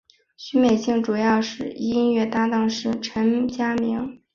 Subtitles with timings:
[0.35, 1.39] 许美静的主要
[1.75, 4.23] 音乐搭档是陈佳明。